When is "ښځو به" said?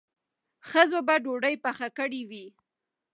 0.69-1.15